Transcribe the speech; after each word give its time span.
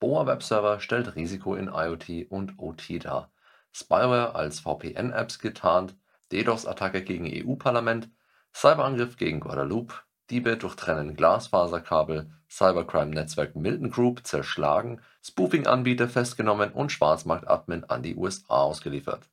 BOA 0.00 0.26
Webserver 0.26 0.80
stellt 0.80 1.14
Risiko 1.14 1.54
in 1.54 1.68
IoT 1.68 2.30
und 2.30 2.58
OT 2.58 3.04
dar. 3.04 3.30
Spyware 3.70 4.34
als 4.34 4.60
VPN-Apps 4.60 5.38
getarnt, 5.38 5.94
DDoS-Attacke 6.32 7.02
gegen 7.02 7.30
EU-Parlament, 7.30 8.08
Cyberangriff 8.54 9.16
gegen 9.16 9.40
Guadeloupe, 9.40 9.94
Diebe 10.30 10.56
durchtrennen 10.56 11.16
Glasfaserkabel, 11.16 12.30
Cybercrime-Netzwerk 12.48 13.54
Milton 13.56 13.90
Group 13.90 14.26
zerschlagen, 14.26 15.02
Spoofing-Anbieter 15.22 16.08
festgenommen 16.08 16.72
und 16.72 16.90
Schwarzmarkt-Admin 16.90 17.84
an 17.84 18.02
die 18.02 18.16
USA 18.16 18.62
ausgeliefert. 18.62 19.28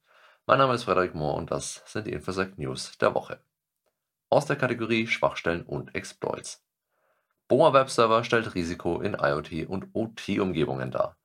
Mein 0.46 0.58
Name 0.58 0.74
ist 0.74 0.84
Frederik 0.84 1.16
Mohr 1.16 1.36
und 1.36 1.50
das 1.50 1.82
sind 1.86 2.08
die 2.08 2.14
Infosec 2.14 2.58
News 2.58 2.98
der 2.98 3.16
Woche. 3.16 3.40
Aus 4.30 4.46
der 4.46 4.58
Kategorie 4.58 5.08
Schwachstellen 5.08 5.64
und 5.64 5.96
Exploits. 5.96 6.67
BOA 7.50 7.72
Webserver 7.72 8.26
stellt 8.26 8.56
Risiko 8.56 9.00
in 9.00 9.14
IoT 9.14 9.70
und 9.70 9.88
OT-Umgebungen 9.94 10.92
dar. 10.92 11.16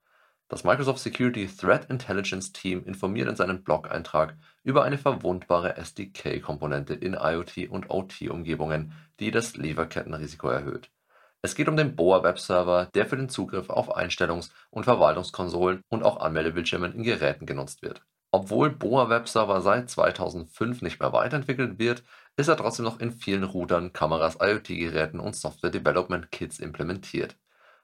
Das 0.46 0.62
Microsoft 0.62 1.00
Security 1.00 1.48
Threat 1.48 1.90
Intelligence 1.90 2.52
Team 2.52 2.84
informiert 2.84 3.28
in 3.28 3.34
seinem 3.34 3.64
Blog-Eintrag 3.64 4.36
über 4.62 4.84
eine 4.84 4.98
verwundbare 4.98 5.76
SDK-Komponente 5.76 6.94
in 6.94 7.14
IoT 7.14 7.68
und 7.70 7.90
OT-Umgebungen, 7.90 8.92
die 9.18 9.32
das 9.32 9.56
Lieferkettenrisiko 9.56 10.48
erhöht. 10.48 10.92
Es 11.40 11.56
geht 11.56 11.66
um 11.66 11.76
den 11.76 11.96
BOA 11.96 12.22
Webserver, 12.22 12.88
der 12.94 13.06
für 13.06 13.16
den 13.16 13.28
Zugriff 13.28 13.68
auf 13.68 13.96
Einstellungs- 13.96 14.52
und 14.70 14.84
Verwaltungskonsolen 14.84 15.82
und 15.88 16.04
auch 16.04 16.20
Anmeldebildschirmen 16.20 16.94
in 16.94 17.02
Geräten 17.02 17.46
genutzt 17.46 17.82
wird. 17.82 18.04
Obwohl 18.30 18.70
BOA 18.70 19.10
Webserver 19.10 19.60
seit 19.60 19.90
2005 19.90 20.82
nicht 20.82 21.00
mehr 21.00 21.12
weiterentwickelt 21.12 21.80
wird, 21.80 22.04
ist 22.36 22.48
er 22.48 22.56
trotzdem 22.56 22.84
noch 22.84 23.00
in 23.00 23.12
vielen 23.12 23.44
Routern, 23.44 23.92
Kameras, 23.92 24.38
IoT-Geräten 24.40 25.20
und 25.20 25.36
Software 25.36 25.70
Development 25.70 26.30
Kits 26.30 26.58
implementiert. 26.58 27.36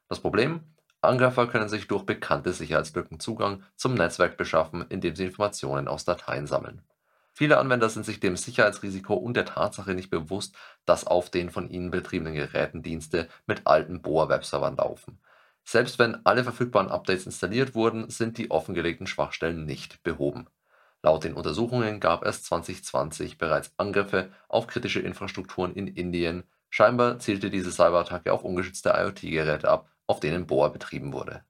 Das 0.09 0.21
Problem? 0.21 0.61
Angreifer 1.01 1.47
können 1.47 1.69
sich 1.69 1.87
durch 1.87 2.05
bekannte 2.05 2.52
Sicherheitslücken 2.52 3.21
Zugang 3.21 3.62
zum 3.77 3.95
Netzwerk 3.95 4.37
beschaffen, 4.37 4.84
indem 4.88 5.15
sie 5.15 5.27
Informationen 5.27 5.87
aus 5.87 6.05
Dateien 6.05 6.46
sammeln. 6.46 6.82
Viele 7.32 7.59
Anwender 7.59 7.88
sind 7.88 8.05
sich 8.05 8.18
dem 8.18 8.37
Sicherheitsrisiko 8.37 9.15
und 9.15 9.37
der 9.37 9.45
Tatsache 9.45 9.95
nicht 9.95 10.10
bewusst, 10.10 10.57
dass 10.87 11.07
auf 11.07 11.30
den 11.30 11.51
von 11.51 11.71
ihnen 11.71 11.93
betriebenen 11.93 12.35
Geräten 12.35 12.83
Dienste 12.83 13.29
mit 13.46 13.65
alten 13.65 14.02
BOA-Webservern 14.02 14.77
laufen. 14.77 15.21
Selbst 15.62 16.01
wenn 16.01 16.27
alle 16.27 16.43
verfügbaren 16.43 16.88
Updates 16.88 17.27
installiert 17.27 17.77
wurden, 17.77 18.10
sind 18.10 18.38
die 18.38 18.51
offengelegten 18.51 19.07
Schwachstellen 19.07 19.66
nicht 19.66 20.02
behoben. 20.02 20.49
Laut 21.02 21.23
den 21.23 21.35
Untersuchungen 21.35 22.01
gab 22.01 22.24
es 22.24 22.43
2020 22.43 23.38
bereits 23.38 23.73
Angriffe 23.77 24.30
auf 24.49 24.66
kritische 24.66 25.01
Infrastrukturen 25.01 25.73
in 25.74 25.87
Indien, 25.87 26.45
scheinbar 26.71 27.21
zielte 27.21 27.51
diese 27.51 27.71
Cyberattacke 27.71 28.32
auf 28.32 28.43
ungeschützte 28.43 28.90
IoT-Geräte 28.90 29.68
ab, 29.68 29.88
auf 30.07 30.18
denen 30.18 30.46
Boa 30.46 30.68
betrieben 30.68 31.13
wurde. 31.13 31.45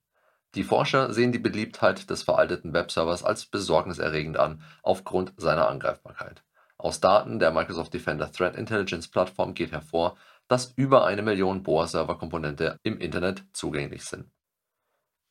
Die 0.55 0.65
Forscher 0.65 1.13
sehen 1.13 1.33
die 1.33 1.39
Beliebtheit 1.39 2.11
des 2.11 2.23
veralteten 2.23 2.75
Webservers 2.75 3.23
als 3.23 3.47
besorgniserregend 3.47 4.37
an 4.39 4.63
aufgrund 4.83 5.33
seiner 5.37 5.69
Angreifbarkeit. 5.69 6.43
Aus 6.77 7.01
Daten 7.01 7.39
der 7.39 7.51
Microsoft 7.51 7.93
Defender 7.93 8.31
Threat 8.31 8.57
Intelligence 8.57 9.09
Plattform 9.09 9.55
geht 9.55 9.73
hervor, 9.73 10.17
dass 10.47 10.73
über 10.77 11.05
eine 11.05 11.23
Million 11.23 11.63
Boa-Server-Komponente 11.63 12.79
im 12.83 12.99
Internet 12.99 13.45
zugänglich 13.53 14.05
sind. 14.05 14.31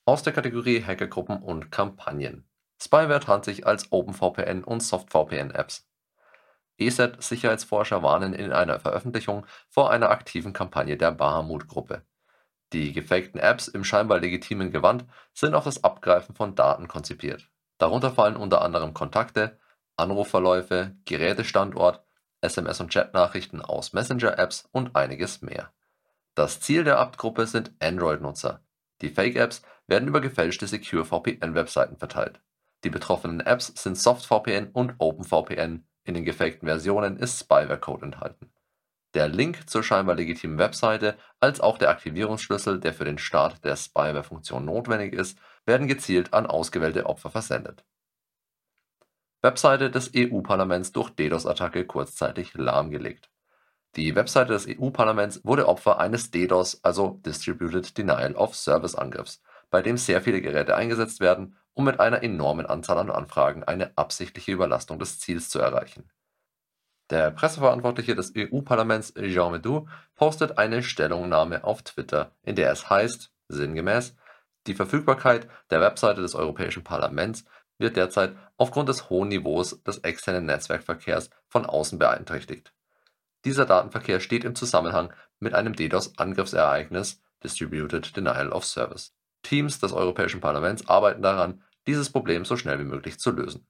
Aus 0.06 0.24
der 0.24 0.34
Kategorie 0.34 0.84
Hackergruppen 0.84 1.42
und 1.42 1.72
Kampagnen 1.72 2.48
Spyware 2.80 3.20
tarnt 3.20 3.45
sich 3.45 3.66
als 3.66 3.92
OpenVPN 3.92 4.64
und 4.64 4.81
SoftVPN-Apps. 4.81 5.88
ESET-Sicherheitsforscher 6.78 8.03
warnen 8.03 8.34
in 8.34 8.52
einer 8.52 8.80
Veröffentlichung 8.80 9.45
vor 9.67 9.89
einer 9.89 10.11
aktiven 10.11 10.53
Kampagne 10.53 10.95
der 10.95 11.11
Bahamut-Gruppe. 11.11 12.03
Die 12.73 12.94
gefakten 12.94 13.39
Apps 13.39 13.67
im 13.67 13.84
scheinbar 13.84 14.19
legitimen 14.19 14.72
Gewand 14.72 15.06
sind 15.34 15.56
auf 15.56 15.64
das 15.64 15.84
Abgreifen 15.84 16.36
von 16.36 16.53
Daten 16.53 16.88
konzipiert. 16.88 17.50
Darunter 17.80 18.11
fallen 18.11 18.36
unter 18.36 18.61
anderem 18.61 18.94
Kontakte, 18.94 19.59
Anrufverläufe, 19.95 20.95
Gerätestandort, 21.06 22.03
SMS 22.41 22.79
und 22.79 22.94
Chatnachrichten 22.94 23.62
aus 23.62 23.94
Messenger-Apps 23.94 24.69
und 24.72 24.96
einiges 24.96 25.41
mehr. 25.41 25.73
Das 26.35 26.59
Ziel 26.59 26.84
der 26.84 27.00
App-Gruppe 27.00 27.47
sind 27.47 27.72
Android-Nutzer. 27.79 28.62
Die 29.02 29.09
Fake-Apps 29.09 29.63
werden 29.88 30.07
über 30.07 30.22
gefälschte 30.22 30.68
Secure 30.68 31.06
VPN-Webseiten 31.06 31.97
verteilt 31.97 32.40
die 32.84 32.90
betroffenen 32.90 33.40
Apps 33.40 33.74
sind 33.76 33.98
SoftVPN 33.98 34.70
und 34.72 34.96
OpenVPN, 35.00 35.86
in 36.04 36.14
den 36.14 36.26
gefakten 36.26 36.68
Versionen 36.68 37.18
ist 37.18 37.40
Spyware-Code 37.40 38.06
enthalten. 38.06 38.52
Der 39.14 39.28
Link 39.28 39.70
zur 39.70 39.84
scheinbar 39.84 40.16
legitimen 40.16 40.58
Webseite 40.58 41.18
als 41.40 41.60
auch 41.60 41.78
der 41.78 41.90
Aktivierungsschlüssel, 41.90 42.80
der 42.80 42.94
für 42.94 43.06
den 43.06 43.18
Start 43.18 43.64
der 43.66 43.76
Spyware-Funktion 43.76 44.64
notwendig 44.64 45.14
ist, 45.14 45.40
werden 45.66 45.88
gezielt 45.88 46.34
an 46.34 46.46
ausgewählte 46.46 47.06
Opfer 47.08 47.30
versendet. 47.30 47.84
Webseite 49.42 49.90
des 49.90 50.12
EU-Parlaments 50.16 50.92
durch 50.92 51.09
DDoS-Attacke 51.09 51.86
kurzzeitig 51.86 52.54
lahmgelegt. 52.54 53.30
Die 53.96 54.16
Webseite 54.16 54.54
des 54.54 54.68
EU-Parlaments 54.68 55.42
wurde 55.44 55.68
Opfer 55.68 56.00
eines 56.00 56.30
DDoS, 56.32 56.84
also 56.84 57.20
Distributed 57.26 57.98
Denial 57.98 58.36
of 58.36 58.56
Service 58.56 58.96
Angriffs, 58.96 59.42
bei 59.70 59.82
dem 59.82 59.98
sehr 59.98 60.22
viele 60.22 60.42
Geräte 60.42 60.76
eingesetzt 60.76 61.20
werden 61.20 61.56
um 61.78 61.86
mit 61.86 62.00
einer 62.00 62.24
enormen 62.24 62.66
Anzahl 62.66 62.98
an 62.98 63.12
Anfragen 63.12 63.64
eine 63.64 63.96
absichtliche 63.96 64.52
Überlastung 64.52 64.98
des 64.98 65.20
Ziels 65.20 65.50
zu 65.50 65.60
erreichen. 65.60 66.10
Der 67.12 67.30
Presseverantwortliche 67.30 68.16
des 68.16 68.34
EU-Parlaments 68.36 69.14
Jean 69.14 69.52
Medou 69.52 69.88
postet 70.16 70.58
eine 70.58 70.82
Stellungnahme 70.82 71.64
auf 71.64 71.84
Twitter, 71.84 72.32
in 72.42 72.56
der 72.56 72.72
es 72.72 72.90
heißt, 72.90 73.32
sinngemäß, 73.48 74.16
die 74.66 74.74
Verfügbarkeit 74.74 75.48
der 75.70 75.80
Webseite 75.80 76.22
des 76.22 76.34
Europäischen 76.34 76.84
Parlaments 76.84 77.46
wird 77.78 77.96
derzeit 77.96 78.36
aufgrund 78.58 78.90
des 78.90 79.12
hohen 79.12 79.30
Niveaus 79.30 79.82
des 79.84 80.00
externen 80.00 80.46
Netzwerkverkehrs 80.46 81.30
von 81.48 81.68
außen 81.68 82.00
beeinträchtigt. 82.00 82.74
Dieser 83.46 83.66
Datenverkehr 83.66 84.20
steht 84.20 84.44
im 84.44 84.56
Zusammenhang 84.56 85.14
mit 85.40 85.54
einem 85.54 85.76
DDoS-Angriffsereignis 85.76 87.22
Distributed 87.44 88.18
Denial 88.18 88.50
of 88.50 88.66
Service. 88.66 89.14
Teams 89.44 89.80
des 89.80 89.94
Europäischen 89.94 90.42
Parlaments 90.42 90.90
arbeiten 90.90 91.22
daran, 91.22 91.64
dieses 91.88 92.12
Problem 92.12 92.46
so 92.46 92.58
schnell 92.58 92.80
wie 92.80 92.84
möglich 92.84 93.20
zu 93.20 93.31
lösen. 93.31 93.66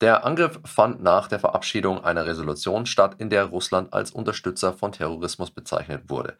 Der 0.00 0.24
Angriff 0.24 0.60
fand 0.64 1.02
nach 1.02 1.26
der 1.26 1.40
Verabschiedung 1.40 2.04
einer 2.04 2.24
Resolution 2.24 2.86
statt, 2.86 3.16
in 3.18 3.30
der 3.30 3.46
Russland 3.46 3.92
als 3.92 4.12
Unterstützer 4.12 4.72
von 4.72 4.92
Terrorismus 4.92 5.50
bezeichnet 5.50 6.08
wurde. 6.08 6.38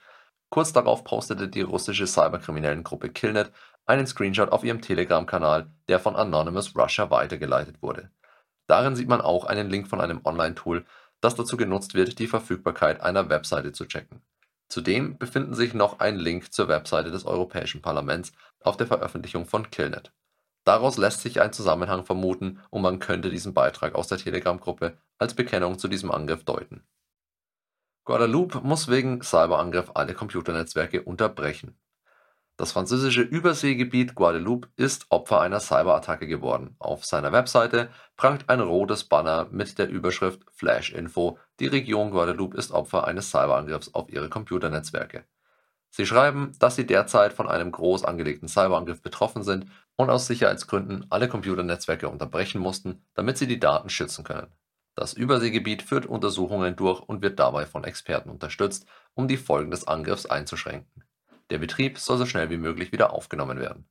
Kurz 0.51 0.73
darauf 0.73 1.03
postete 1.03 1.49
die 1.49 1.63
russische 1.63 2.07
cyberkriminellen 2.07 2.85
Gruppe 2.85 3.11
Killnet 3.11 3.51
einen 3.85 4.07
Screenshot 4.07 4.51
auf 4.51 4.63
ihrem 4.63 4.81
Telegram-Kanal, 4.81 5.71
der 5.89 5.99
von 5.99 6.15
Anonymous 6.15 6.77
Russia 6.77 7.11
weitergeleitet 7.11 7.83
wurde. 7.83 8.11
Darin 8.69 8.95
sieht 8.95 9.09
man 9.09 9.21
auch 9.21 9.45
einen 9.45 9.69
Link 9.69 9.89
von 9.89 10.01
einem 10.01 10.21
Online-Tool, 10.25 10.85
das 11.21 11.35
dazu 11.35 11.57
genutzt 11.57 11.95
wird, 11.95 12.19
die 12.19 12.29
Verfügbarkeit 12.29 13.01
einer 13.01 13.29
Webseite 13.29 13.73
zu 13.73 13.87
checken. 13.87 14.23
Zudem 14.69 15.19
befinden 15.19 15.55
sich 15.55 15.75
noch 15.75 15.99
ein 15.99 16.17
Link 16.17 16.53
zur 16.53 16.69
Webseite 16.69 17.11
des 17.11 17.25
Europäischen 17.25 17.83
Parlaments 17.83 18.33
auf 18.61 18.77
der 18.77 18.87
Veröffentlichung 18.87 19.47
von 19.47 19.71
Killnet. 19.71 20.13
Daraus 20.69 20.99
lässt 20.99 21.23
sich 21.23 21.41
ein 21.41 21.55
Zusammenhang 21.55 22.05
vermuten 22.05 22.61
und 22.69 22.83
man 22.83 22.99
könnte 22.99 23.31
diesen 23.31 23.55
Beitrag 23.55 23.95
aus 23.95 24.09
der 24.09 24.19
Telegram-Gruppe 24.19 24.99
als 25.17 25.33
Bekennung 25.33 25.79
zu 25.79 25.89
diesem 25.89 26.11
Angriff 26.11 26.45
deuten. 26.45 26.87
Guadeloupe 28.05 28.61
muss 28.61 28.89
wegen 28.89 29.23
Cyberangriff 29.23 29.93
alle 29.95 30.13
Computernetzwerke 30.13 31.01
unterbrechen. 31.01 31.79
Das 32.59 32.73
französische 32.73 33.23
Überseegebiet 33.23 34.15
Guadeloupe 34.15 34.69
ist 34.77 35.07
Opfer 35.09 35.41
einer 35.41 35.61
Cyberattacke 35.61 36.27
geworden. 36.27 36.77
Auf 36.79 37.07
seiner 37.07 37.33
Webseite 37.33 37.89
prangt 38.19 38.51
ein 38.51 38.61
rotes 38.61 39.05
Banner 39.05 39.47
mit 39.51 39.79
der 39.79 39.89
Überschrift 39.89 40.43
Flash 40.53 40.93
Info. 40.93 41.39
Die 41.61 41.69
Region 41.69 42.11
Guadeloupe 42.11 42.59
ist 42.59 42.73
Opfer 42.73 43.07
eines 43.07 43.31
Cyberangriffs 43.31 43.95
auf 43.95 44.11
ihre 44.11 44.29
Computernetzwerke. 44.29 45.25
Sie 45.91 46.07
schreiben, 46.07 46.53
dass 46.59 46.77
sie 46.77 46.87
derzeit 46.87 47.33
von 47.33 47.49
einem 47.49 47.73
groß 47.73 48.05
angelegten 48.05 48.49
Cyberangriff 48.49 49.03
betroffen 49.03 49.43
sind 49.43 49.67
und 49.97 50.11
aus 50.11 50.27
Sicherheitsgründen 50.27 51.07
alle 51.11 51.29
Computernetzwerke 51.29 52.09
unterbrechen 52.09 52.61
mussten, 52.61 53.03
damit 53.15 53.39
sie 53.39 53.47
die 53.47 53.59
Daten 53.59 53.91
schützen 53.91 54.25
können. 54.25 54.53
Das 54.95 55.13
Überseegebiet 55.13 55.83
führt 55.83 56.07
Untersuchungen 56.07 56.75
durch 56.77 57.01
und 57.01 57.23
wird 57.23 57.39
dabei 57.39 57.67
von 57.67 57.85
Experten 57.85 58.31
unterstützt, 58.31 58.87
um 59.15 59.29
die 59.29 59.37
Folgen 59.37 59.71
des 59.71 59.87
Angriffs 59.87 60.27
einzuschränken. 60.27 61.05
Der 61.51 61.59
Betrieb 61.59 61.99
soll 61.99 62.19
so 62.19 62.27
schnell 62.27 62.51
wie 62.51 62.57
möglich 62.57 62.93
wieder 62.93 63.13
aufgenommen 63.13 63.61
werden. 63.61 63.89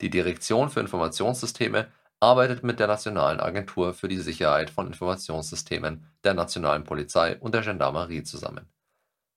Die 0.00 0.10
Direktion 0.10 0.70
für 0.70 0.80
Informationssysteme 0.80 1.88
arbeitet 2.20 2.62
mit 2.62 2.80
der 2.80 2.86
Nationalen 2.86 3.40
Agentur 3.40 3.92
für 3.92 4.08
die 4.08 4.18
Sicherheit 4.18 4.70
von 4.70 4.86
Informationssystemen, 4.86 6.06
der 6.24 6.34
nationalen 6.34 6.84
Polizei 6.84 7.36
und 7.38 7.54
der 7.54 7.62
Gendarmerie 7.62 8.22
zusammen. 8.22 8.68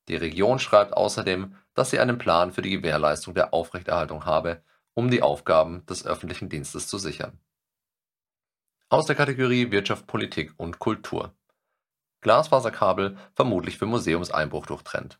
Die 0.10 0.16
Region 0.16 0.60
schreibt 0.60 0.98
außerdem, 0.98 1.56
dass 1.76 1.92
sie 1.92 2.00
einen 2.00 2.18
Plan 2.18 2.52
für 2.52 2.64
die 2.64 2.72
Gewährleistung 2.72 3.36
der 3.36 3.54
Aufrechterhaltung 3.54 4.26
habe, 4.26 4.64
um 4.96 5.10
die 5.10 5.22
Aufgaben 5.22 5.86
des 5.86 6.06
öffentlichen 6.06 6.50
Dienstes 6.50 6.88
zu 6.88 6.98
sichern. 6.98 7.40
Aus 8.90 9.06
der 9.06 9.16
Kategorie 9.16 9.72
Wirtschaft, 9.72 10.08
Politik 10.08 10.52
und 10.58 10.80
Kultur. 10.80 11.36
Glasfaserkabel 12.22 13.18
vermutlich 13.36 13.78
für 13.78 13.86
Museumseinbruch 13.86 14.66
durchtrennt. 14.66 15.20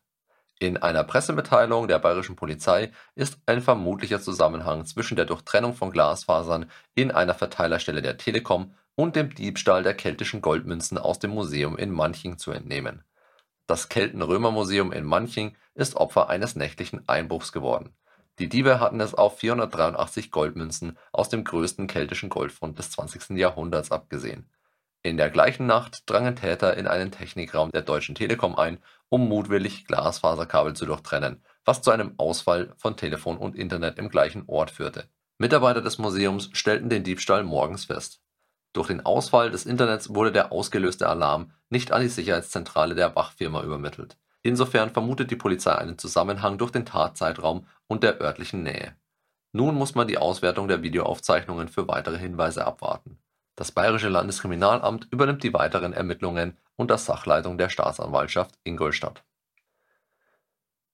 In 0.58 0.76
einer 0.76 1.04
Pressemitteilung 1.04 1.88
der 1.88 2.00
bayerischen 2.00 2.36
Polizei 2.36 2.92
ist 3.16 3.38
ein 3.46 3.62
vermutlicher 3.62 4.20
Zusammenhang 4.20 4.86
zwischen 4.86 5.16
der 5.16 5.26
Durchtrennung 5.26 5.76
von 5.76 5.92
Glasfasern 5.92 6.70
in 6.96 7.12
einer 7.12 7.36
Verteilerstelle 7.36 8.02
der 8.02 8.18
Telekom 8.18 8.74
und 8.96 9.16
dem 9.16 9.34
Diebstahl 9.34 9.84
der 9.84 9.94
keltischen 9.94 10.42
Goldmünzen 10.42 10.98
aus 10.98 11.20
dem 11.20 11.32
Museum 11.32 11.78
in 11.78 11.92
Manching 11.92 12.38
zu 12.38 12.52
entnehmen. 12.52 13.04
Das 13.70 13.88
Kelten-Römer-Museum 13.88 14.92
in 14.92 15.04
Manching 15.04 15.56
ist 15.76 15.96
Opfer 15.96 16.28
eines 16.28 16.56
nächtlichen 16.56 17.08
Einbruchs 17.08 17.52
geworden. 17.52 17.94
Die 18.40 18.50
Diebe 18.50 18.80
hatten 18.80 19.00
es 19.00 19.14
auf 19.14 19.38
483 19.38 20.32
Goldmünzen 20.32 20.98
aus 21.12 21.30
dem 21.30 21.44
größten 21.44 21.86
keltischen 21.86 22.30
Goldfund 22.30 22.80
des 22.80 22.90
20. 22.90 23.38
Jahrhunderts 23.38 23.92
abgesehen. 23.92 24.50
In 25.04 25.18
der 25.18 25.30
gleichen 25.30 25.68
Nacht 25.68 26.10
drangen 26.10 26.36
Täter 26.36 26.78
in 26.78 26.88
einen 26.88 27.12
Technikraum 27.12 27.70
der 27.70 27.84
Deutschen 27.84 28.16
Telekom 28.16 28.56
ein, 28.56 28.80
um 29.08 29.30
mutwillig 29.30 29.86
Glasfaserkabel 29.86 30.76
zu 30.76 30.88
durchtrennen, 30.88 31.44
was 31.64 31.84
zu 31.84 31.92
einem 31.92 32.16
Ausfall 32.18 32.74
von 32.76 32.98
Telefon 32.98 33.38
und 33.38 33.56
Internet 33.56 34.00
im 34.00 34.10
gleichen 34.10 34.46
Ort 34.48 34.72
führte. 34.72 35.08
Mitarbeiter 35.38 35.84
des 35.84 36.00
Museums 36.00 36.50
stellten 36.54 36.90
den 36.90 37.04
Diebstahl 37.04 37.44
morgens 37.44 37.86
fest 37.86 38.20
durch 38.74 38.88
den 38.88 39.06
Ausfall 39.06 39.50
des 39.50 39.66
Internets 39.66 40.14
wurde 40.14 40.32
der 40.32 40.52
ausgelöste 40.52 41.08
Alarm 41.08 41.52
nicht 41.70 41.92
an 41.92 42.02
die 42.02 42.08
Sicherheitszentrale 42.08 42.96
der 42.96 43.16
Wachfirma 43.16 43.64
übermittelt. 43.64 44.18
Insofern 44.42 44.92
vermutet 44.92 45.32
die 45.32 45.36
Polizei 45.36 45.74
einen 45.74 45.98
Zusammenhang 45.98 46.58
durch 46.58 46.72
den 46.72 46.86
Tatzeitraum 46.86 47.66
und 47.88 48.04
der 48.04 48.22
örtlichen 48.22 48.64
Nähe. 48.64 48.96
Nun 49.52 49.76
muss 49.76 49.96
man 49.96 50.08
die 50.08 50.18
Auswertung 50.18 50.68
der 50.68 50.84
Videoaufzeichnungen 50.84 51.68
für 51.68 51.88
weitere 51.88 52.18
Hinweise 52.18 52.66
abwarten. 52.66 53.18
Das 53.56 53.72
Bayerische 53.72 54.08
Landeskriminalamt 54.08 55.08
übernimmt 55.12 55.44
die 55.44 55.54
weiteren 55.54 55.92
Ermittlungen 55.92 56.58
unter 56.76 56.98
Sachleitung 56.98 57.58
der 57.58 57.70
Staatsanwaltschaft 57.70 58.58
Ingolstadt. 58.64 59.24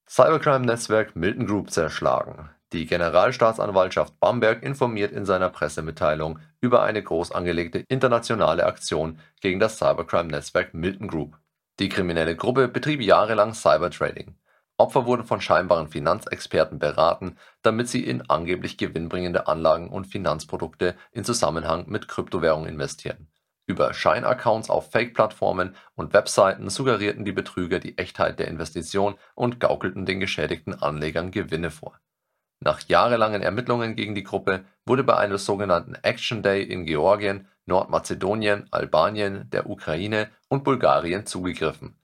Cybercrime-Netzwerk 0.08 1.16
Milton 1.16 1.46
Group 1.46 1.70
zerschlagen 1.70 2.50
die 2.74 2.88
Generalstaatsanwaltschaft 2.88 4.20
Bamberg 4.20 4.64
informiert 4.64 5.12
in 5.12 5.26
seiner 5.26 5.50
Pressemitteilung 5.50 6.40
über 6.62 6.84
eine 6.84 7.02
groß 7.02 7.32
angelegte 7.32 7.86
internationale 7.88 8.66
Aktion 8.66 9.20
gegen 9.40 9.60
das 9.60 9.78
Cybercrime-Netzwerk 9.78 10.74
Milton 10.74 11.08
Group. 11.08 11.38
Die 11.80 11.90
kriminelle 11.90 12.36
Gruppe 12.36 12.68
betrieb 12.68 13.02
jahrelang 13.02 13.54
Cybertrading. 13.54 14.36
Opfer 14.78 15.06
wurden 15.06 15.24
von 15.26 15.42
scheinbaren 15.42 15.88
Finanzexperten 15.88 16.80
beraten, 16.80 17.38
damit 17.62 17.88
sie 17.88 18.04
in 18.04 18.30
angeblich 18.30 18.78
gewinnbringende 18.78 19.48
Anlagen 19.48 19.90
und 19.90 20.08
Finanzprodukte 20.08 20.96
in 21.12 21.24
Zusammenhang 21.24 21.86
mit 21.88 22.08
Kryptowährungen 22.08 22.68
investieren. 22.68 23.28
Über 23.68 23.94
Scheinaccounts 23.94 24.70
auf 24.70 24.92
Fake-Plattformen 24.92 25.76
und 25.96 26.14
Webseiten 26.14 26.70
suggerierten 26.70 27.26
die 27.26 27.32
Betrüger 27.32 27.80
die 27.80 27.98
Echtheit 27.98 28.40
der 28.40 28.48
Investition 28.48 29.16
und 29.34 29.60
gaukelten 29.60 30.06
den 30.06 30.20
geschädigten 30.20 30.82
Anlegern 30.82 31.32
Gewinne 31.32 31.72
vor 31.72 31.98
nach 32.66 32.82
jahrelangen 32.88 33.44
Ermittlungen 33.44 33.96
gegen 33.96 34.16
die 34.16 34.24
Gruppe 34.24 34.66
wurde 34.88 35.04
bei 35.04 35.16
einem 35.16 35.38
sogenannten 35.38 35.94
Action 36.02 36.42
Day 36.42 36.64
in 36.64 36.86
Georgien, 36.88 37.48
Nordmazedonien, 37.68 38.68
Albanien, 38.72 39.48
der 39.52 39.70
Ukraine 39.70 40.30
und 40.48 40.64
Bulgarien 40.64 41.28
zugegriffen. 41.28 42.00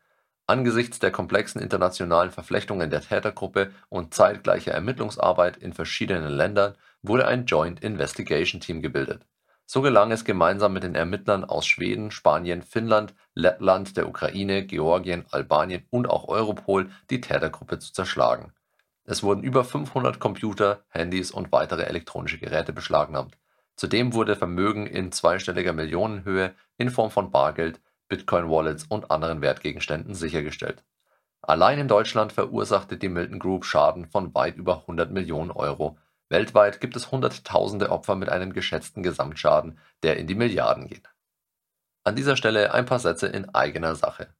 Angesichts 0.45 0.99
der 0.99 1.11
komplexen 1.11 1.61
internationalen 1.61 2.29
Verflechtungen 2.29 2.91
der 2.91 3.01
Tätergruppe 3.01 3.71
und 3.89 4.13
zeitgleicher 4.13 4.71
Ermittlungsarbeit 4.71 5.57
in 5.57 5.73
verschiedenen 5.73 6.31
Ländern 6.31 6.75
wurde 7.01 7.27
ein 7.27 7.47
Joint 7.47 7.83
Investigation 7.83 8.61
Team 8.61 8.83
gebildet. 8.83 9.25
So 9.65 9.81
gelang 9.81 10.11
es 10.11 10.25
gemeinsam 10.25 10.73
mit 10.73 10.83
den 10.83 10.93
Ermittlern 10.93 11.43
aus 11.43 11.65
Schweden, 11.65 12.11
Spanien, 12.11 12.61
Finnland, 12.61 13.15
Lettland, 13.33 13.97
der 13.97 14.07
Ukraine, 14.07 14.63
Georgien, 14.65 15.25
Albanien 15.31 15.87
und 15.89 16.07
auch 16.07 16.27
Europol, 16.27 16.91
die 17.09 17.21
Tätergruppe 17.21 17.79
zu 17.79 17.93
zerschlagen 17.93 18.53
es 19.05 19.23
wurden 19.23 19.43
über 19.43 19.63
500 19.63 20.19
Computer, 20.19 20.83
Handys 20.89 21.31
und 21.31 21.51
weitere 21.51 21.83
elektronische 21.83 22.37
Geräte 22.37 22.73
beschlagnahmt. 22.73 23.37
Zudem 23.75 24.13
wurde 24.13 24.35
Vermögen 24.35 24.85
in 24.85 25.11
zweistelliger 25.11 25.73
Millionenhöhe 25.73 26.53
in 26.77 26.91
Form 26.91 27.09
von 27.09 27.31
Bargeld, 27.31 27.81
Bitcoin-Wallets 28.09 28.85
und 28.85 29.09
anderen 29.09 29.41
Wertgegenständen 29.41 30.13
sichergestellt. 30.13 30.83
Allein 31.41 31.79
in 31.79 31.87
Deutschland 31.87 32.31
verursachte 32.31 32.97
die 32.97 33.09
Milton 33.09 33.39
Group 33.39 33.65
Schaden 33.65 34.05
von 34.05 34.35
weit 34.35 34.57
über 34.57 34.81
100 34.81 35.11
Millionen 35.11 35.49
Euro. 35.49 35.97
Weltweit 36.29 36.79
gibt 36.79 36.95
es 36.95 37.11
Hunderttausende 37.11 37.89
Opfer 37.89 38.15
mit 38.15 38.29
einem 38.29 38.53
geschätzten 38.53 39.01
Gesamtschaden, 39.01 39.79
der 40.03 40.17
in 40.17 40.27
die 40.27 40.35
Milliarden 40.35 40.87
geht. 40.87 41.09
An 42.03 42.15
dieser 42.15 42.35
Stelle 42.35 42.73
ein 42.73 42.85
paar 42.85 42.99
Sätze 42.99 43.27
in 43.27 43.49
eigener 43.49 43.95
Sache 43.95 44.33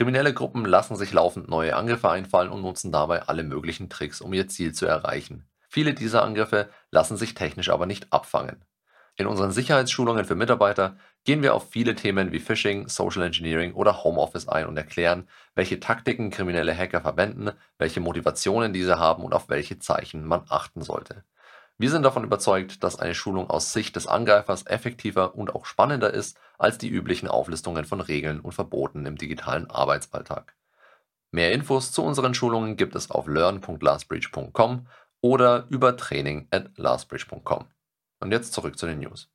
Kriminelle 0.00 0.32
Gruppen 0.32 0.64
lassen 0.64 0.96
sich 0.96 1.12
laufend 1.12 1.50
neue 1.50 1.76
Angriffe 1.76 2.10
einfallen 2.10 2.48
und 2.48 2.62
nutzen 2.62 2.90
dabei 2.90 3.24
alle 3.24 3.44
möglichen 3.44 3.90
Tricks, 3.90 4.22
um 4.22 4.32
ihr 4.32 4.48
Ziel 4.48 4.72
zu 4.72 4.86
erreichen. 4.86 5.46
Viele 5.68 5.92
dieser 5.92 6.22
Angriffe 6.22 6.70
lassen 6.90 7.18
sich 7.18 7.34
technisch 7.34 7.68
aber 7.68 7.84
nicht 7.84 8.10
abfangen. 8.10 8.64
In 9.16 9.26
unseren 9.26 9.52
Sicherheitsschulungen 9.52 10.24
für 10.24 10.36
Mitarbeiter 10.36 10.96
gehen 11.24 11.42
wir 11.42 11.54
auf 11.54 11.68
viele 11.68 11.96
Themen 11.96 12.32
wie 12.32 12.38
Phishing, 12.38 12.88
Social 12.88 13.22
Engineering 13.24 13.74
oder 13.74 14.02
Homeoffice 14.02 14.48
ein 14.48 14.64
und 14.64 14.78
erklären, 14.78 15.28
welche 15.54 15.80
Taktiken 15.80 16.30
kriminelle 16.30 16.74
Hacker 16.74 17.02
verwenden, 17.02 17.50
welche 17.76 18.00
Motivationen 18.00 18.72
diese 18.72 18.98
haben 18.98 19.22
und 19.22 19.34
auf 19.34 19.50
welche 19.50 19.80
Zeichen 19.80 20.24
man 20.24 20.44
achten 20.48 20.80
sollte. 20.80 21.24
Wir 21.76 21.90
sind 21.90 22.04
davon 22.04 22.24
überzeugt, 22.24 22.82
dass 22.84 22.98
eine 22.98 23.14
Schulung 23.14 23.50
aus 23.50 23.74
Sicht 23.74 23.96
des 23.96 24.06
Angreifers 24.06 24.66
effektiver 24.66 25.34
und 25.34 25.54
auch 25.54 25.66
spannender 25.66 26.14
ist 26.14 26.38
als 26.60 26.76
die 26.76 26.88
üblichen 26.88 27.26
Auflistungen 27.26 27.86
von 27.86 28.00
Regeln 28.00 28.40
und 28.40 28.52
Verboten 28.52 29.06
im 29.06 29.16
digitalen 29.16 29.70
Arbeitsalltag. 29.70 30.54
Mehr 31.32 31.52
Infos 31.52 31.90
zu 31.90 32.02
unseren 32.02 32.34
Schulungen 32.34 32.76
gibt 32.76 32.94
es 32.94 33.10
auf 33.10 33.26
learn.lastbreach.com 33.26 34.86
oder 35.22 35.66
über 35.70 35.96
training@lastbreach.com. 35.96 37.66
Und 38.20 38.32
jetzt 38.32 38.52
zurück 38.52 38.78
zu 38.78 38.86
den 38.86 38.98
News. 38.98 39.30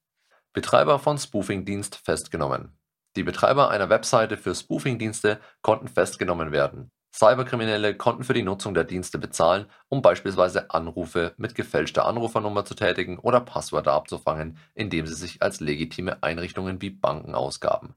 Betreiber 0.54 1.00
von 1.00 1.18
Spoofing-Dienst 1.18 1.96
festgenommen. 1.96 2.78
Die 3.16 3.24
Betreiber 3.24 3.70
einer 3.70 3.90
Webseite 3.90 4.38
für 4.38 4.54
Spoofing-Dienste 4.54 5.40
konnten 5.62 5.88
festgenommen 5.88 6.52
werden. 6.52 6.92
Cyberkriminelle 7.18 7.96
konnten 7.96 8.26
für 8.26 8.34
die 8.34 8.44
Nutzung 8.44 8.74
der 8.74 8.84
Dienste 8.84 9.18
bezahlen, 9.18 9.68
um 9.88 10.02
beispielsweise 10.02 10.72
Anrufe 10.72 11.34
mit 11.38 11.56
gefälschter 11.56 12.06
Anrufernummer 12.06 12.66
zu 12.66 12.76
tätigen 12.76 13.20
oder 13.20 13.40
Passwörter 13.40 13.94
abzufangen, 13.94 14.58
indem 14.74 15.08
sie 15.08 15.14
sich 15.14 15.42
als 15.42 15.62
legitime 15.62 16.22
Einrichtungen 16.24 16.82
wie 16.82 16.90
Banken 16.90 17.34
ausgaben. 17.34 17.96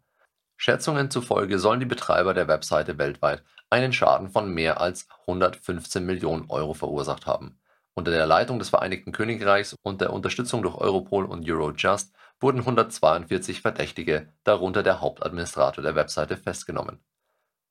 Schätzungen 0.57 1.11
zufolge 1.11 1.59
sollen 1.59 1.81
die 1.81 1.87
Betreiber 1.87 2.33
der 2.33 2.47
Webseite 2.47 2.97
weltweit 2.99 3.43
einen 3.71 3.93
Schaden 3.93 4.29
von 4.29 4.55
mehr 4.55 4.81
als 4.81 5.09
115 5.23 6.07
Millionen 6.07 6.49
Euro 6.49 6.75
verursacht 6.75 7.27
haben. 7.27 7.59
Unter 7.95 8.13
der 8.13 8.27
Leitung 8.27 8.61
des 8.61 8.69
Vereinigten 8.69 9.11
Königreichs 9.11 9.75
und 9.83 10.01
der 10.01 10.13
Unterstützung 10.13 10.63
durch 10.63 10.77
Europol 10.77 11.25
und 11.25 11.51
Eurojust 11.51 12.13
wurden 12.39 12.61
142 12.61 13.63
Verdächtige, 13.63 14.33
darunter 14.45 14.85
der 14.85 15.01
Hauptadministrator 15.01 15.83
der 15.83 15.97
Webseite, 15.97 16.37
festgenommen 16.37 17.01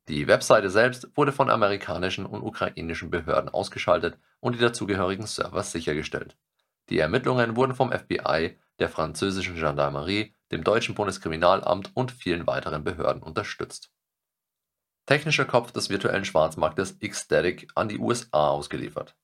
die 0.08 0.28
Webseite 0.28 0.70
selbst 0.70 1.10
wurde 1.16 1.32
von 1.32 1.50
amerikanischen 1.50 2.26
und 2.26 2.42
ukrainischen 2.42 3.10
Behörden 3.10 3.50
ausgeschaltet 3.50 4.18
und 4.40 4.56
die 4.56 4.60
dazugehörigen 4.60 5.28
Server 5.28 5.64
sichergestellt. 5.64 6.38
Die 6.90 7.00
Ermittlungen 7.00 7.58
wurden 7.58 7.76
vom 7.76 7.92
FBI, 7.92 8.58
der 8.80 8.90
französischen 8.90 9.56
Gendarmerie, 9.56 10.34
dem 10.52 10.64
deutschen 10.64 10.96
Bundeskriminalamt 10.96 11.92
und 11.94 12.12
vielen 12.12 12.48
weiteren 12.48 12.84
Behörden 12.84 13.22
unterstützt. 13.22 13.92
Technischer 15.06 15.46
Kopf 15.46 15.72
des 15.72 15.90
virtuellen 15.90 16.26
Schwarzmarktes 16.26 17.00
Xstatic 17.00 17.68
an 17.76 17.90
die 17.90 17.98
USA 17.98 18.50
ausgeliefert. 18.50 19.16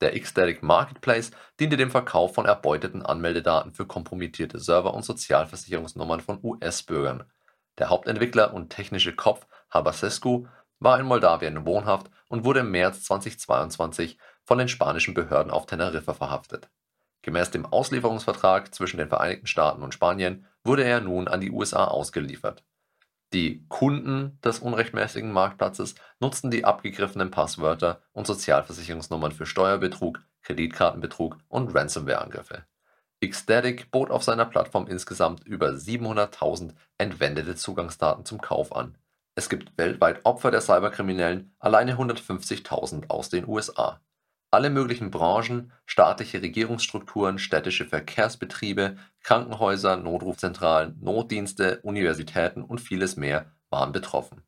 Der 0.00 0.18
Xstatic 0.18 0.62
Marketplace 0.62 1.30
diente 1.58 1.78
dem 1.78 1.90
Verkauf 1.90 2.34
von 2.34 2.44
erbeuteten 2.44 3.02
Anmeldedaten 3.02 3.72
für 3.72 3.86
kompromittierte 3.86 4.58
Server 4.58 4.92
und 4.92 5.04
Sozialversicherungsnummern 5.04 6.20
von 6.20 6.38
US-Bürgern. 6.42 7.24
Der 7.78 7.88
Hauptentwickler 7.88 8.52
und 8.52 8.70
technische 8.70 9.14
Kopf 9.14 9.46
Habasescu 9.76 10.46
war 10.80 10.98
in 10.98 11.06
Moldawien 11.06 11.64
wohnhaft 11.66 12.10
und 12.28 12.44
wurde 12.44 12.60
im 12.60 12.70
März 12.70 13.04
2022 13.04 14.18
von 14.44 14.58
den 14.58 14.68
spanischen 14.68 15.14
Behörden 15.14 15.52
auf 15.52 15.66
Teneriffa 15.66 16.14
verhaftet. 16.14 16.68
Gemäß 17.22 17.50
dem 17.50 17.66
Auslieferungsvertrag 17.66 18.74
zwischen 18.74 18.98
den 18.98 19.08
Vereinigten 19.08 19.46
Staaten 19.46 19.82
und 19.82 19.94
Spanien 19.94 20.46
wurde 20.64 20.84
er 20.84 21.00
nun 21.00 21.28
an 21.28 21.40
die 21.40 21.50
USA 21.50 21.84
ausgeliefert. 21.84 22.64
Die 23.32 23.66
Kunden 23.68 24.38
des 24.44 24.60
unrechtmäßigen 24.60 25.32
Marktplatzes 25.32 25.96
nutzten 26.20 26.50
die 26.50 26.64
abgegriffenen 26.64 27.30
Passwörter 27.30 28.00
und 28.12 28.26
Sozialversicherungsnummern 28.26 29.32
für 29.32 29.46
Steuerbetrug, 29.46 30.20
Kreditkartenbetrug 30.42 31.38
und 31.48 31.74
Ransomware-Angriffe. 31.74 32.64
Xstatic 33.24 33.90
bot 33.90 34.10
auf 34.10 34.22
seiner 34.22 34.44
Plattform 34.44 34.86
insgesamt 34.86 35.44
über 35.44 35.70
700.000 35.70 36.74
entwendete 36.98 37.56
Zugangsdaten 37.56 38.24
zum 38.24 38.40
Kauf 38.40 38.74
an 38.76 38.96
es 39.38 39.50
gibt 39.50 39.76
weltweit 39.76 40.24
Opfer 40.24 40.50
der 40.50 40.62
Cyberkriminellen 40.62 41.54
alleine 41.58 41.96
150.000 41.96 43.10
aus 43.10 43.28
den 43.28 43.46
USA. 43.46 44.00
Alle 44.50 44.70
möglichen 44.70 45.10
Branchen, 45.10 45.72
staatliche 45.84 46.40
Regierungsstrukturen, 46.40 47.38
städtische 47.38 47.84
Verkehrsbetriebe, 47.84 48.96
Krankenhäuser, 49.20 49.98
Notrufzentralen, 49.98 50.98
Notdienste, 51.02 51.80
Universitäten 51.82 52.62
und 52.62 52.80
vieles 52.80 53.16
mehr 53.16 53.52
waren 53.68 53.92
betroffen. 53.92 54.42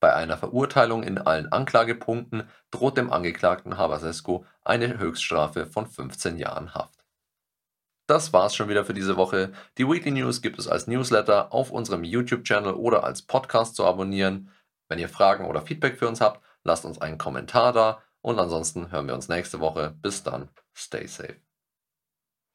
Bei 0.00 0.14
einer 0.14 0.38
Verurteilung 0.38 1.02
in 1.02 1.18
allen 1.18 1.52
Anklagepunkten 1.52 2.48
droht 2.70 2.96
dem 2.96 3.12
Angeklagten 3.12 3.76
Habasescu 3.76 4.46
eine 4.64 4.98
Höchststrafe 4.98 5.66
von 5.66 5.86
15 5.86 6.38
Jahren 6.38 6.72
Haft. 6.74 7.01
Das 8.12 8.34
war's 8.34 8.54
schon 8.54 8.68
wieder 8.68 8.84
für 8.84 8.92
diese 8.92 9.16
Woche. 9.16 9.52
Die 9.78 9.88
Weekly 9.88 10.10
News 10.10 10.42
gibt 10.42 10.58
es 10.58 10.68
als 10.68 10.86
Newsletter 10.86 11.50
auf 11.50 11.70
unserem 11.70 12.04
YouTube-Channel 12.04 12.74
oder 12.74 13.04
als 13.04 13.22
Podcast 13.22 13.74
zu 13.74 13.86
abonnieren. 13.86 14.50
Wenn 14.86 14.98
ihr 14.98 15.08
Fragen 15.08 15.46
oder 15.46 15.62
Feedback 15.62 15.98
für 15.98 16.08
uns 16.08 16.20
habt, 16.20 16.44
lasst 16.62 16.84
uns 16.84 17.00
einen 17.00 17.16
Kommentar 17.16 17.72
da 17.72 18.02
und 18.20 18.38
ansonsten 18.38 18.92
hören 18.92 19.06
wir 19.06 19.14
uns 19.14 19.30
nächste 19.30 19.60
Woche. 19.60 19.96
Bis 20.02 20.22
dann, 20.22 20.50
stay 20.74 21.06
safe. 21.06 21.40